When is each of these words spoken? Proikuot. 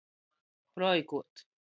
Proikuot. 0.73 1.33